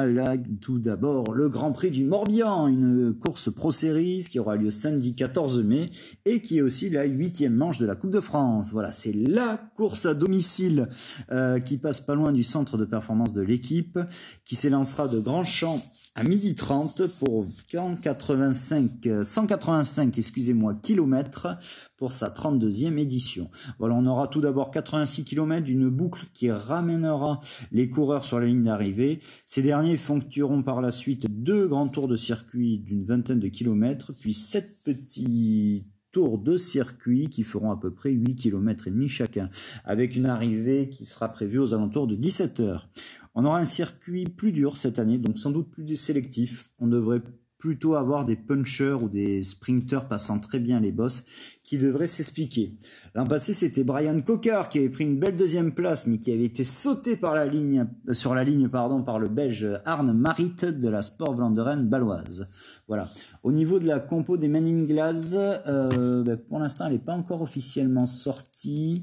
Tout 0.60 0.80
d'abord, 0.80 1.36
le 1.36 1.50
Grand 1.50 1.72
Prix 1.72 1.92
du 1.92 2.04
Morbihan, 2.04 2.66
une 2.66 3.14
course 3.14 3.54
Pro 3.54 3.70
Series 3.70 4.26
qui 4.28 4.40
aura 4.40 4.56
lieu 4.56 4.72
samedi 4.72 5.14
14 5.14 5.62
mai 5.62 5.92
et 6.26 6.42
qui 6.42 6.58
est 6.58 6.62
aussi 6.64 6.90
la 6.90 7.04
huitième 7.04 7.54
manche 7.54 7.78
de 7.78 7.86
la 7.86 7.96
Coupe 7.96 8.10
de 8.10 8.22
France. 8.22 8.72
Voilà, 8.72 8.92
c'est 8.92 9.14
la 9.14 9.62
course 9.76 10.08
à 10.08 10.16
domicile 10.16 10.90
euh, 11.32 11.60
qui 11.60 11.78
passe 11.78 12.02
pas 12.02 12.16
loin 12.16 12.32
du 12.32 12.44
centre 12.44 12.76
de 12.76 12.86
performance 12.86 13.34
de 13.34 13.44
l'équipe, 13.44 14.00
qui 14.44 14.56
s'élancera 14.56 15.08
de 15.08 15.20
Grand 15.20 15.44
Champ 15.44 15.80
à 16.16 16.24
midi 16.24 16.56
30 16.56 17.04
pour 17.20 17.46
185, 17.46 19.10
185 19.22 20.18
excusez-moi, 20.18 20.74
kilomètres 20.82 21.50
pour 21.98 22.14
sa 22.14 22.30
32e 22.30 22.98
édition. 22.98 23.52
Voilà, 23.78 23.94
on 23.94 24.08
aura 24.08 24.28
tout 24.28 24.42
d'abord 24.42 24.72
86 24.72 25.24
km 25.24 25.64
d'une 25.64 25.90
boucle 25.90 26.26
qui 26.34 26.52
ramènera 26.52 27.27
les 27.72 27.90
coureurs 27.90 28.26
sur 28.26 28.40
la 28.40 28.46
ligne 28.46 28.64
d'arrivée. 28.64 29.20
Ces 29.46 29.62
derniers 29.62 29.94
effectueront 29.94 30.64
par 30.64 30.82
la 30.82 30.92
suite 30.92 31.26
deux 31.30 31.68
grands 31.68 31.88
tours 31.88 32.08
de 32.08 32.16
circuit 32.16 32.80
d'une 32.80 33.04
vingtaine 33.04 33.40
de 33.40 33.48
kilomètres, 33.48 34.14
puis 34.20 34.34
sept 34.34 34.78
petits 34.84 35.86
tours 36.12 36.40
de 36.40 36.58
circuit 36.58 37.28
qui 37.30 37.44
feront 37.44 37.72
à 37.72 37.78
peu 37.78 37.92
près 37.92 38.12
8 38.12 38.36
km 38.36 38.88
et 38.88 38.92
demi 38.92 39.08
chacun, 39.08 39.50
avec 39.84 40.16
une 40.16 40.26
arrivée 40.26 40.90
qui 40.90 41.06
sera 41.06 41.28
prévue 41.28 41.60
aux 41.60 41.74
alentours 41.74 42.08
de 42.08 42.16
17 42.16 42.60
heures. 42.60 42.90
On 43.36 43.46
aura 43.46 43.60
un 43.60 43.66
circuit 43.66 44.26
plus 44.26 44.52
dur 44.52 44.78
cette 44.78 44.98
année, 44.98 45.20
donc 45.20 45.38
sans 45.38 45.52
doute 45.52 45.70
plus 45.70 45.96
sélectif. 45.96 46.72
On 46.80 46.88
devrait 46.88 47.22
plutôt 47.58 47.96
avoir 47.96 48.26
des 48.26 48.36
punchers 48.36 48.98
ou 49.02 49.10
des 49.10 49.42
sprinters 49.42 50.08
passant 50.08 50.40
très 50.40 50.60
bien 50.60 50.80
les 50.80 50.92
bosses 50.92 51.26
qui 51.64 51.78
devraient 51.78 52.08
s'expliquer. 52.08 52.78
L'an 53.16 53.26
passé, 53.26 53.52
c'était 53.52 53.84
Brian 53.84 54.22
Cocard 54.22 54.70
qui 54.70 54.78
avait 54.78 54.90
pris 54.90 55.04
une 55.04 55.20
belle 55.20 55.36
deuxième 55.36 55.74
place, 55.74 56.08
mais 56.08 56.20
qui 56.20 56.32
avait 56.32 56.46
été 56.46 56.64
sauté 56.64 57.16
par 57.16 57.36
la 57.36 57.46
ligne, 57.46 57.88
euh, 58.08 58.14
sur 58.14 58.36
la 58.36 58.44
ligne 58.44 58.70
par 58.70 59.20
le 59.20 59.28
Belge 59.28 59.68
Arne 59.86 60.14
Marit 60.14 60.56
de 60.62 60.88
la 60.88 61.02
Sport 61.02 61.34
Vlaanderen 61.34 61.88
baloise. 61.88 62.48
Voilà. 62.88 63.10
Au 63.44 63.52
niveau 63.52 63.80
de 63.80 63.86
la 63.86 64.00
compo 64.00 64.38
des 64.38 64.48
Men 64.48 64.68
in 64.68 64.84
Glass, 64.84 65.36
euh, 65.36 66.24
ben, 66.24 66.38
pour 66.38 66.60
l'instant, 66.60 66.86
elle 66.86 66.94
n'est 66.94 67.00
pas 67.00 67.16
encore 67.16 67.42
officiellement 67.42 68.06
sortie. 68.06 69.02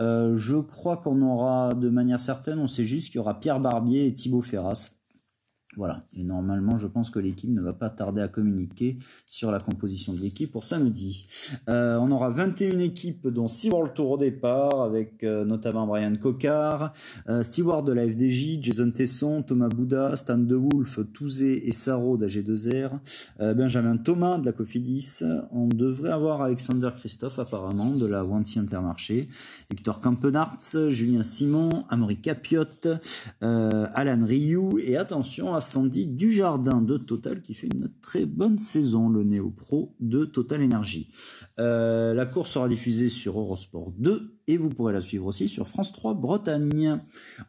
Euh, 0.00 0.36
je 0.36 0.56
crois 0.56 0.96
qu'on 0.96 1.22
aura, 1.22 1.74
de 1.74 1.88
manière 1.88 2.20
certaine, 2.20 2.58
on 2.58 2.66
sait 2.66 2.84
juste 2.84 3.06
qu'il 3.06 3.16
y 3.16 3.18
aura 3.20 3.38
Pierre 3.40 3.60
Barbier 3.60 4.06
et 4.06 4.12
Thibaut 4.12 4.42
Ferras. 4.42 4.90
Voilà. 5.76 6.04
Et 6.12 6.22
normalement, 6.22 6.76
je 6.76 6.86
pense 6.86 7.08
que 7.08 7.18
l'équipe 7.18 7.48
ne 7.48 7.62
va 7.62 7.72
pas 7.72 7.88
tarder 7.88 8.20
à 8.20 8.28
communiquer 8.28 8.98
sur 9.24 9.50
la 9.50 9.58
composition 9.58 10.12
de 10.12 10.20
l'équipe 10.20 10.52
pour 10.52 10.64
samedi. 10.64 11.26
Euh, 11.70 11.96
on 11.96 12.10
aura 12.10 12.28
21 12.28 12.78
équipes, 12.78 13.28
dont 13.28 13.48
6 13.48 13.70
World 13.70 13.94
Tour 13.94 14.10
au 14.10 14.18
départ, 14.18 14.82
avec 14.82 15.24
euh, 15.24 15.46
notamment 15.46 15.86
Brian 15.86 16.14
Cocard, 16.16 16.92
euh, 17.30 17.42
Stewart 17.42 17.84
de 17.84 17.92
la 17.92 18.06
FDJ, 18.06 18.58
Jason 18.60 18.90
Tesson, 18.90 19.42
Thomas 19.42 19.68
Bouda, 19.68 20.14
Stan 20.16 20.36
De 20.36 20.54
Wolf, 20.54 20.98
Touzé 21.14 21.66
et 21.66 21.72
Saro 21.72 22.18
d'AG2R, 22.18 22.90
euh, 23.40 23.54
Benjamin 23.54 23.96
Thomas 23.96 24.36
de 24.36 24.44
la 24.44 24.52
Cofidis. 24.52 25.20
On 25.52 25.68
devrait 25.68 26.12
avoir 26.12 26.42
Alexander 26.42 26.90
Christophe, 26.94 27.38
apparemment, 27.38 27.88
de 27.90 28.04
la 28.04 28.22
Wanty 28.26 28.58
Intermarché, 28.58 29.28
Victor 29.70 30.00
Campenarts, 30.00 30.90
Julien 30.90 31.22
Simon, 31.22 31.84
Amaury 31.88 32.18
Capiot, 32.18 32.66
Alan 33.40 34.24
Rioux, 34.26 34.78
et 34.78 34.98
attention 34.98 35.54
à 35.54 35.61
Sandy 35.62 36.06
Dujardin 36.06 36.82
de 36.82 36.98
Total 36.98 37.40
qui 37.40 37.54
fait 37.54 37.68
une 37.72 37.90
très 38.02 38.26
bonne 38.26 38.58
saison, 38.58 39.08
le 39.08 39.24
Néo 39.24 39.50
Pro 39.50 39.94
de 40.00 40.24
Total 40.24 40.62
Energy. 40.62 41.08
Euh, 41.58 42.12
la 42.12 42.26
course 42.26 42.50
sera 42.50 42.68
diffusée 42.68 43.08
sur 43.08 43.38
Eurosport 43.38 43.92
2 43.98 44.36
et 44.48 44.56
vous 44.56 44.68
pourrez 44.68 44.92
la 44.92 45.00
suivre 45.00 45.26
aussi 45.26 45.48
sur 45.48 45.68
France 45.68 45.92
3 45.92 46.14
Bretagne. 46.14 47.00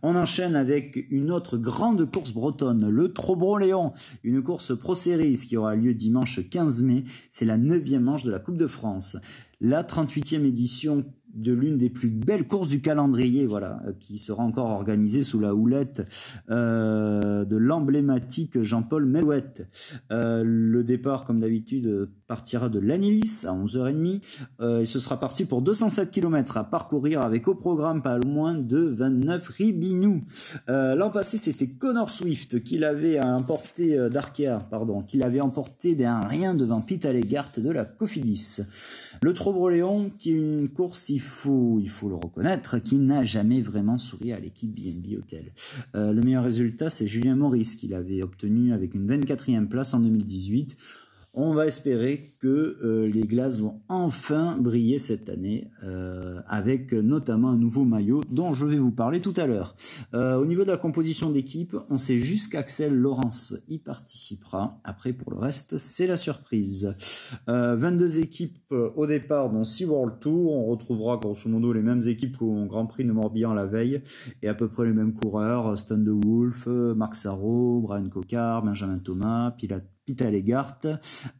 On 0.01 0.15
enchaîne 0.15 0.55
avec 0.55 0.97
une 1.09 1.31
autre 1.31 1.57
grande 1.57 2.09
course 2.09 2.31
bretonne, 2.31 2.89
le 2.89 3.11
Trobro-Léon, 3.11 3.93
une 4.23 4.41
course 4.41 4.77
Pro 4.77 4.95
Series 4.95 5.39
qui 5.47 5.57
aura 5.57 5.75
lieu 5.75 5.93
dimanche 5.93 6.47
15 6.47 6.81
mai. 6.83 7.03
C'est 7.29 7.45
la 7.45 7.57
neuvième 7.57 8.03
manche 8.03 8.23
de 8.23 8.31
la 8.31 8.39
Coupe 8.39 8.57
de 8.57 8.67
France. 8.67 9.17
La 9.59 9.83
38e 9.83 10.45
édition 10.45 11.05
de 11.33 11.51
l'une 11.51 11.77
des 11.77 11.89
plus 11.89 12.09
belles 12.09 12.47
courses 12.47 12.67
du 12.67 12.81
calendrier, 12.81 13.47
voilà, 13.47 13.81
euh, 13.87 13.93
qui 13.99 14.17
sera 14.17 14.43
encore 14.43 14.69
organisée 14.69 15.23
sous 15.23 15.39
la 15.39 15.55
houlette 15.55 16.07
euh, 16.49 17.43
de 17.45 17.57
l'emblématique 17.57 18.61
Jean-Paul 18.61 19.05
Melouette. 19.05 19.67
Euh, 20.11 20.43
le 20.45 20.83
départ, 20.83 21.23
comme 21.23 21.39
d'habitude, 21.39 22.09
partira 22.27 22.69
de 22.69 22.79
l'Anilis 22.79 23.45
à 23.45 23.53
11h30 23.53 24.21
et 24.81 24.85
ce 24.85 24.99
sera 24.99 25.19
parti 25.19 25.45
pour 25.45 25.61
207 25.61 26.11
km 26.11 26.57
à 26.57 26.63
parcourir 26.63 27.21
avec 27.21 27.47
au 27.47 27.55
programme 27.55 28.01
pas 28.01 28.19
moins 28.19 28.55
de 28.55 28.79
29 28.79 29.47
Ribinou. 29.49 30.23
L'an 30.67 31.09
passé, 31.09 31.37
c'était 31.37 31.67
Connor 31.67 32.09
Swift 32.09 32.63
qui 32.63 32.77
l'avait 32.77 33.19
emporté 33.19 34.09
d'Arkea, 34.09 34.59
pardon, 34.69 35.01
qui 35.01 35.17
l'avait 35.17 35.41
emporté 35.41 35.95
d'un 35.95 36.21
rien 36.21 36.53
devant 36.55 36.81
Pete 36.81 37.05
Allegart 37.05 37.51
de 37.57 37.69
la 37.69 37.85
Cofidis. 37.85 38.61
Le 39.21 39.33
Trobroléon, 39.33 40.11
qui 40.17 40.31
est 40.31 40.35
une 40.35 40.69
course, 40.69 41.09
il 41.09 41.19
il 41.79 41.89
faut 41.89 42.09
le 42.09 42.15
reconnaître, 42.15 42.79
qui 42.79 42.97
n'a 42.97 43.23
jamais 43.23 43.61
vraiment 43.61 43.97
souri 43.97 44.33
à 44.33 44.39
l'équipe 44.39 44.73
BNB 44.73 45.17
Hotel. 45.17 45.51
Euh, 45.95 46.11
le 46.11 46.21
meilleur 46.21 46.43
résultat, 46.43 46.89
c'est 46.89 47.07
Julien 47.07 47.35
Maurice, 47.35 47.75
qu'il 47.75 47.93
avait 47.93 48.21
obtenu 48.21 48.73
avec 48.73 48.93
une 48.93 49.07
24e 49.07 49.67
place 49.67 49.93
en 49.93 49.99
2018. 49.99 50.77
On 51.35 51.55
va 51.55 51.65
espérer 51.65 52.35
que 52.37 52.77
euh, 52.83 53.07
les 53.07 53.23
glaces 53.23 53.59
vont 53.59 53.81
enfin 53.89 54.55
briller 54.59 54.99
cette 54.99 55.29
année 55.29 55.71
euh, 55.83 56.41
avec 56.45 56.93
notamment 56.93 57.49
un 57.49 57.57
nouveau 57.57 57.85
maillot 57.85 58.21
dont 58.29 58.53
je 58.53 58.67
vais 58.67 58.77
vous 58.77 58.91
parler 58.91 59.19
tout 59.19 59.33
à 59.37 59.47
l'heure. 59.47 59.75
Euh, 60.13 60.35
au 60.35 60.45
niveau 60.45 60.63
de 60.63 60.69
la 60.69 60.77
composition 60.77 61.31
d'équipe, 61.31 61.75
on 61.89 61.97
sait 61.97 62.19
juste 62.19 62.51
qu'Axel 62.51 62.93
Laurence 62.93 63.55
y 63.67 63.79
participera. 63.79 64.79
Après, 64.83 65.11
pour 65.11 65.31
le 65.31 65.39
reste, 65.39 65.79
c'est 65.79 66.05
la 66.05 66.17
surprise. 66.17 66.95
22 67.47 68.19
équipes 68.19 68.71
au 68.71 69.07
départ 69.07 69.49
dans 69.49 69.63
6 69.63 69.85
World 69.85 70.19
Tour. 70.19 70.51
On 70.51 70.67
retrouvera 70.67 71.17
grosso 71.17 71.49
modo 71.49 71.73
les 71.73 71.81
mêmes 71.81 72.07
équipes 72.07 72.37
qu'au 72.37 72.65
Grand 72.65 72.85
Prix 72.85 73.05
de 73.05 73.11
Morbihan 73.11 73.55
la 73.55 73.65
veille 73.65 74.03
et 74.43 74.47
à 74.47 74.53
peu 74.53 74.67
près 74.67 74.85
les 74.85 74.93
mêmes 74.93 75.13
coureurs. 75.13 75.77
Stone 75.79 76.03
de 76.03 76.11
Wolf, 76.11 76.67
Marc 76.67 77.15
Sarro, 77.15 77.81
Brian 77.81 78.07
Cocard, 78.09 78.61
Benjamin 78.61 78.99
Thomas, 78.99 79.51
Pilate 79.57 79.92
Pita 80.05 80.29
Legart, 80.29 80.79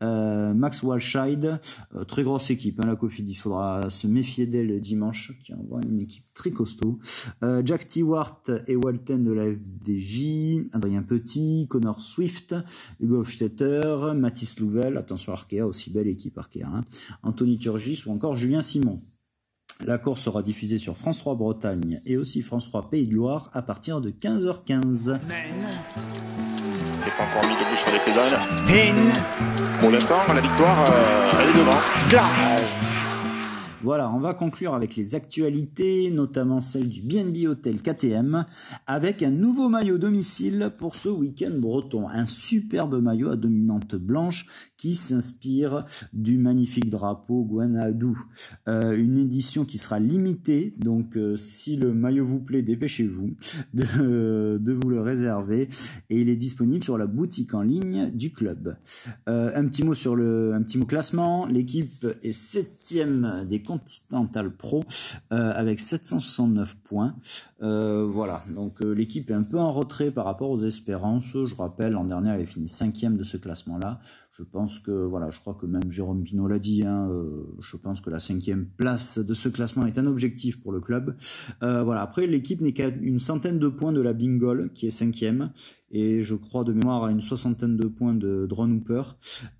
euh, 0.01 0.53
Max 0.53 0.84
Walscheid, 0.84 1.60
euh, 1.96 2.03
très 2.05 2.24
grosse 2.24 2.50
équipe, 2.50 2.79
hein, 2.79 2.88
la 2.88 2.96
Cofidis, 2.96 3.36
faudra 3.36 3.89
se 3.89 4.08
méfier 4.08 4.46
d'elle 4.46 4.79
dimanche, 4.79 5.34
qui 5.43 5.53
envoie 5.53 5.82
une 5.86 6.00
équipe 6.00 6.25
très 6.34 6.51
costaud. 6.51 7.00
Euh, 7.43 7.62
Jack 7.65 7.82
Stewart 7.84 8.41
et 8.67 8.75
Walton 8.75 9.20
de 9.20 9.32
la 9.32 9.46
FDJ, 9.51 10.67
Adrien 10.72 11.03
Petit, 11.03 11.67
Connor 11.70 12.01
Swift, 12.01 12.55
Hugo 13.01 13.17
Hofstetter, 13.17 14.13
Mathis 14.15 14.60
Louvel, 14.60 14.98
attention 14.98 15.34
Arkea, 15.34 15.63
aussi 15.63 15.91
belle 15.91 16.08
équipe 16.08 16.38
Arkea, 16.38 16.63
hein, 16.63 16.86
Anthony 17.22 17.58
Turgis 17.58 18.03
ou 18.05 18.12
encore 18.12 18.36
Julien 18.36 18.62
Simon. 18.62 19.01
La 19.86 19.98
course 19.98 20.22
sera 20.22 20.41
diffusée 20.43 20.77
sur 20.77 20.98
France 20.98 21.17
3 21.17 21.36
Bretagne 21.36 22.00
et 22.05 22.15
aussi 22.15 22.41
France 22.41 22.67
3 22.67 22.89
Pays 22.89 23.08
de 23.08 23.15
Loire 23.15 23.50
à 23.53 23.62
partir 23.62 24.00
de 24.00 24.12
15h15 24.12 25.20
pas 27.12 27.24
encore 27.24 27.44
mis 27.50 27.56
debout 27.56 27.76
sur 27.76 27.92
les 27.92 28.00
pédales. 28.00 28.40
Pour 29.80 29.92
l'instant, 29.92 30.22
la 30.34 30.42
victoire, 30.42 30.78
euh, 30.90 31.42
elle 31.42 31.50
est 31.50 31.54
devant. 31.60 31.80
Voilà, 33.84 34.10
on 34.13 34.22
va 34.22 34.34
conclure 34.34 34.75
avec 34.75 34.96
les 34.96 35.13
actualités, 35.13 36.10
notamment 36.10 36.62
celle 36.62 36.88
du 36.88 37.02
BNB 37.02 37.48
Hotel 37.50 37.82
KTM, 37.82 38.46
avec 38.88 39.22
un 39.22 39.30
nouveau 39.30 39.68
maillot 39.68 39.98
domicile 39.98 40.72
pour 40.78 40.96
ce 40.96 41.10
week-end 41.10 41.52
breton. 41.60 42.08
Un 42.08 42.25
superbe 42.25 43.02
maillot 43.02 43.32
à 43.32 43.36
dominante 43.36 43.96
blanche 43.96 44.46
qui 44.78 44.96
s'inspire 44.96 45.86
du 46.13 46.38
magnifique 46.38 46.90
drapeau 46.90 47.44
Guanadu. 47.44 48.16
Euh, 48.70 48.98
une 48.98 49.18
édition 49.18 49.66
qui 49.66 49.78
sera 49.78 50.00
limitée, 50.00 50.75
donc 50.78 51.18
euh, 51.18 51.36
si 51.36 51.75
le 51.75 51.94
maillot 51.94 52.25
vous 52.25 52.40
plaît, 52.40 52.62
dépêchez-vous 52.62 53.36
de, 53.74 54.72
vous 54.74 54.90
le 54.90 55.02
réserver. 55.02 55.68
Et 56.10 56.22
il 56.22 56.30
est 56.30 56.38
disponible 56.38 56.86
sur 56.86 56.98
la 56.98 57.08
boutique 57.08 57.54
en 57.54 57.62
ligne 57.62 58.12
du 58.13 58.32
club. 58.32 58.78
Euh, 59.28 59.52
un 59.56 59.68
petit 59.68 59.84
mot 59.84 59.94
sur 59.94 60.16
le, 60.16 60.54
un 60.54 60.63
classement. 60.86 61.46
L'équipe 61.46 62.06
est 62.24 62.32
septième 62.32 63.46
des 63.48 63.62
Continental 63.74 64.56
Pro 64.56 64.84
euh, 65.32 65.51
avec 65.56 65.80
769 65.80 66.75
points. 66.84 67.15
Euh, 67.62 68.06
voilà, 68.06 68.44
donc 68.53 68.82
euh, 68.82 68.92
l'équipe 68.92 69.30
est 69.30 69.34
un 69.34 69.44
peu 69.44 69.60
en 69.60 69.72
retrait 69.72 70.12
par 70.12 70.25
rapport 70.25 70.50
aux 70.50 70.60
espérances. 70.60 71.32
Je 71.34 71.56
rappelle, 71.56 71.94
l'an 71.94 72.06
dernier, 72.06 72.30
elle 72.30 72.36
avait 72.36 72.46
fini 72.46 72.68
cinquième 72.68 73.18
de 73.18 73.24
ce 73.24 73.38
classement-là. 73.38 74.00
Je 74.38 74.44
pense 74.44 74.80
que, 74.80 74.92
voilà, 74.92 75.30
je 75.30 75.39
crois 75.39 75.53
que 75.53 75.68
même 75.68 75.92
Jérôme 75.92 76.24
Pinot 76.24 76.48
l'a 76.48 76.58
dit, 76.58 76.84
hein, 76.84 77.08
je 77.60 77.77
pense 77.77 78.01
que 78.01 78.10
la 78.10 78.20
cinquième 78.20 78.65
place 78.65 79.20
de 79.20 79.34
ce 79.36 79.48
classement 79.48 79.86
est 79.86 80.00
un 80.00 80.08
objectif 80.08 80.60
pour 80.60 80.72
le 80.72 80.82
club. 80.82 81.15
voilà, 81.62 82.01
après, 82.01 82.25
l'équipe 82.25 82.60
n'est 82.60 82.74
qu'à 82.74 82.88
une 82.88 83.20
centaine 83.20 83.60
de 83.60 83.68
points 83.68 83.94
de 83.94 84.01
la 84.01 84.13
Bingol, 84.13 84.72
qui 84.74 84.88
est 84.88 84.89
cinquième 84.89 85.51
et 85.94 86.24
je 86.24 86.36
crois 86.36 86.64
de 86.64 86.74
mémoire 86.74 87.06
à 87.06 87.12
une 87.12 87.22
soixantaine 87.22 87.78
de 87.78 87.88
points 87.88 88.16
de 88.16 88.48
Drone 88.48 88.74
Hooper. 88.74 89.04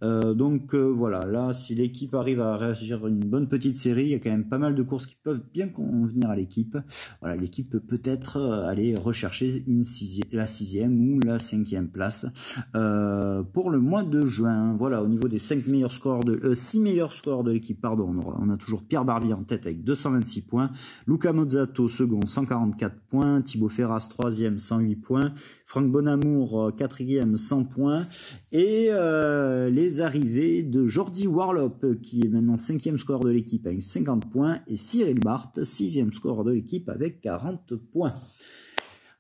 Euh, 0.02 0.34
donc 0.34 0.74
euh, 0.74 0.88
voilà, 0.88 1.26
là, 1.26 1.54
si 1.54 1.76
l'équipe 1.76 2.14
arrive 2.16 2.42
à 2.42 2.58
réagir 2.58 3.06
une 3.08 3.20
bonne 3.20 3.48
petite 3.48 3.78
série, 3.78 4.04
il 4.06 4.10
y 4.10 4.16
a 4.16 4.20
quand 4.20 4.32
même 4.32 4.50
pas 4.50 4.58
mal 4.58 4.74
de 4.74 4.82
courses 4.82 5.06
qui 5.06 5.16
peuvent 5.16 5.44
bien 5.54 5.68
convenir 5.68 6.32
à 6.32 6.36
l'équipe. 6.36 6.76
Voilà, 7.22 7.36
l'équipe 7.36 7.70
peut 7.70 7.80
peut-être 7.80 8.38
euh, 8.38 8.68
aller 8.68 8.96
rechercher 8.96 9.64
une 9.68 9.86
la 10.32 10.48
sixième 10.48 11.00
ou 11.00 11.20
la 11.20 11.38
cinquième 11.38 11.90
place 11.90 12.26
pour 12.72 13.70
le 13.70 13.80
mois 13.80 14.02
de 14.04 14.26
juin. 14.26 14.74
Voilà, 14.74 15.04
au 15.04 15.08
niveau 15.08 15.28
des 15.28 15.38
cinq 15.38 15.68
meilleurs 15.68 15.92
scores 15.92 16.24
de, 16.24 16.54
six 16.54 16.80
meilleurs 16.80 17.14
scores 17.14 17.44
de 17.44 17.52
l'équipe, 17.52 17.80
pardon, 17.80 18.12
on, 18.40 18.50
a 18.50 18.58
toujours 18.58 18.84
Pierre 18.84 19.06
Barbier 19.06 19.34
en 19.34 19.44
tête 19.44 19.66
avec 19.66 19.84
226 19.84 20.42
points, 20.42 20.72
Luca 21.06 21.32
Mozzato 21.32 21.88
second 21.88 22.26
144 22.26 22.96
points, 23.10 23.42
Thibaut 23.42 23.70
Ferras 23.70 24.08
troisième 24.10 24.58
108 24.58 24.96
points, 24.96 25.34
Franck 25.74 25.90
Bonamour, 25.90 26.66
euh, 26.66 26.72
quatrième, 26.72 27.36
100 27.36 27.64
points. 27.64 28.08
Et 28.52 28.90
euh, 28.92 29.72
les 29.72 30.02
arrivées 30.02 30.62
de 30.62 30.86
Jordi 30.86 31.26
Warlop, 31.26 31.96
qui 32.04 32.22
est 32.24 32.30
maintenant 32.30 32.58
cinquième 32.58 33.00
score 33.00 33.22
de 33.22 33.32
l'équipe 33.32 33.66
avec 33.66 33.82
50 33.82 34.30
points. 34.30 34.60
Et 34.68 34.76
Cyril 34.76 35.20
Barthes, 35.20 35.64
sixième 35.64 36.14
score 36.14 36.44
de 36.44 36.52
l'équipe 36.52 36.90
avec 36.90 37.22
40 37.22 37.74
points. 37.92 38.14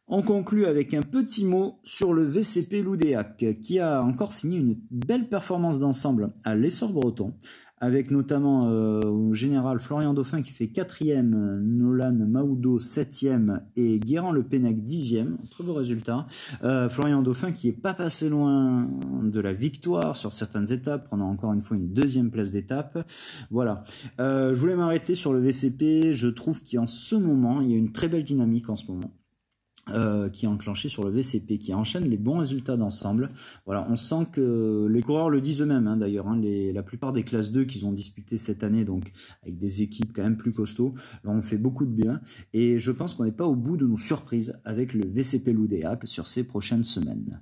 On 0.07 0.21
conclut 0.21 0.67
avec 0.67 0.93
un 0.93 1.01
petit 1.01 1.43
mot 1.43 1.79
sur 1.83 2.13
le 2.13 2.23
VCP 2.23 2.83
Loudéac, 2.83 3.43
qui 3.59 3.79
a 3.79 4.03
encore 4.03 4.31
signé 4.31 4.59
une 4.59 4.77
belle 4.91 5.29
performance 5.29 5.79
d'ensemble 5.79 6.33
à 6.43 6.53
l'essor 6.53 6.93
breton 6.93 7.33
avec 7.83 8.11
notamment 8.11 8.69
euh, 8.69 9.01
au 9.01 9.33
général 9.33 9.77
Florian 9.77 10.13
Dauphin 10.13 10.41
qui 10.41 10.53
fait 10.53 10.67
quatrième, 10.67 11.57
Nolan 11.59 12.13
Maoudo 12.13 12.79
septième 12.79 13.61
et 13.75 13.99
Guérin 13.99 14.31
Le 14.31 14.41
Pennec 14.41 14.85
dixième. 14.85 15.35
Très 15.51 15.65
beau 15.65 15.73
résultat. 15.73 16.25
Euh, 16.63 16.87
Florian 16.87 17.21
Dauphin 17.21 17.51
qui 17.51 17.67
est 17.67 17.73
pas 17.73 17.93
passé 17.93 18.29
loin 18.29 18.87
de 19.21 19.39
la 19.41 19.51
victoire 19.51 20.15
sur 20.15 20.31
certaines 20.31 20.71
étapes, 20.71 21.03
prenant 21.03 21.29
encore 21.29 21.51
une 21.51 21.59
fois 21.59 21.75
une 21.75 21.91
deuxième 21.91 22.31
place 22.31 22.53
d'étape. 22.53 23.05
Voilà. 23.51 23.83
Euh, 24.21 24.55
je 24.55 24.59
voulais 24.61 24.77
m'arrêter 24.77 25.13
sur 25.13 25.33
le 25.33 25.41
VCP. 25.41 26.13
Je 26.13 26.29
trouve 26.29 26.61
qu'en 26.63 26.87
ce 26.87 27.15
moment, 27.15 27.59
il 27.59 27.69
y 27.69 27.73
a 27.73 27.77
une 27.77 27.91
très 27.91 28.07
belle 28.07 28.23
dynamique 28.23 28.69
en 28.69 28.77
ce 28.77 28.89
moment. 28.89 29.11
Euh, 29.89 30.29
qui 30.29 30.45
est 30.45 30.47
enclenché 30.47 30.87
sur 30.87 31.03
le 31.03 31.11
VCP, 31.11 31.57
qui 31.57 31.73
enchaîne 31.73 32.05
les 32.05 32.15
bons 32.15 32.37
résultats 32.37 32.77
d'ensemble. 32.77 33.29
Voilà, 33.65 33.85
on 33.89 33.97
sent 33.97 34.27
que 34.31 34.87
les 34.89 35.01
coureurs 35.01 35.29
le 35.29 35.41
disent 35.41 35.61
eux-mêmes 35.61 35.87
hein, 35.87 35.97
d'ailleurs. 35.97 36.29
Hein, 36.29 36.39
la 36.41 36.83
plupart 36.83 37.11
des 37.11 37.23
classes 37.23 37.51
2 37.51 37.65
qu'ils 37.65 37.85
ont 37.85 37.91
disputé 37.91 38.37
cette 38.37 38.63
année, 38.63 38.85
donc 38.85 39.11
avec 39.41 39.57
des 39.57 39.81
équipes 39.81 40.13
quand 40.15 40.23
même 40.23 40.37
plus 40.37 40.53
costauds, 40.53 40.93
là 41.25 41.31
on 41.31 41.41
fait 41.41 41.57
beaucoup 41.57 41.85
de 41.85 41.91
bien. 41.91 42.21
Et 42.53 42.79
je 42.79 42.91
pense 42.93 43.13
qu'on 43.13 43.25
n'est 43.25 43.33
pas 43.33 43.45
au 43.45 43.57
bout 43.57 43.75
de 43.75 43.85
nos 43.85 43.97
surprises 43.97 44.57
avec 44.63 44.93
le 44.93 45.05
VCP 45.05 45.51
Loudéac 45.51 46.07
sur 46.07 46.27
ces 46.27 46.47
prochaines 46.47 46.85
semaines. 46.85 47.41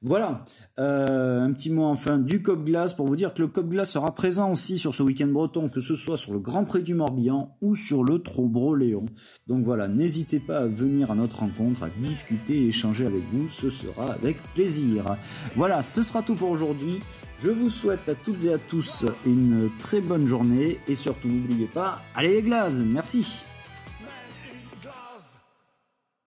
Voilà, 0.00 0.44
euh, 0.78 1.40
un 1.40 1.52
petit 1.52 1.70
mot 1.70 1.82
enfin 1.82 2.18
du 2.18 2.40
Cop 2.40 2.64
Glace 2.64 2.92
pour 2.92 3.08
vous 3.08 3.16
dire 3.16 3.34
que 3.34 3.42
le 3.42 3.48
Cop 3.48 3.68
Glace 3.68 3.90
sera 3.90 4.14
présent 4.14 4.52
aussi 4.52 4.78
sur 4.78 4.94
ce 4.94 5.02
week-end 5.02 5.26
breton, 5.26 5.68
que 5.68 5.80
ce 5.80 5.96
soit 5.96 6.16
sur 6.16 6.32
le 6.32 6.38
Grand 6.38 6.64
Prix 6.64 6.84
du 6.84 6.94
Morbihan 6.94 7.56
ou 7.60 7.74
sur 7.74 8.04
le 8.04 8.20
Trobro 8.20 8.76
Léon. 8.76 9.06
Donc 9.48 9.64
voilà, 9.64 9.88
n'hésitez 9.88 10.38
pas 10.38 10.58
à 10.58 10.66
venir 10.66 11.10
à 11.10 11.16
notre 11.16 11.40
rencontre, 11.40 11.77
à 11.82 11.88
discuter 11.96 12.54
et 12.54 12.68
échanger 12.68 13.06
avec 13.06 13.22
vous, 13.32 13.48
ce 13.48 13.70
sera 13.70 14.12
avec 14.12 14.36
plaisir. 14.54 15.16
Voilà, 15.56 15.82
ce 15.82 16.02
sera 16.02 16.22
tout 16.22 16.34
pour 16.34 16.50
aujourd'hui. 16.50 17.00
Je 17.42 17.50
vous 17.50 17.70
souhaite 17.70 18.08
à 18.08 18.14
toutes 18.14 18.44
et 18.44 18.52
à 18.52 18.58
tous 18.58 19.04
une 19.24 19.70
très 19.80 20.00
bonne 20.00 20.26
journée 20.26 20.78
et 20.88 20.94
surtout 20.94 21.28
n'oubliez 21.28 21.66
pas, 21.66 22.02
allez 22.16 22.34
les 22.34 22.42
glaces, 22.42 22.82
merci 22.84 23.44